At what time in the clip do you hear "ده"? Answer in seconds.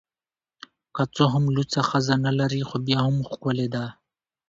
3.73-3.85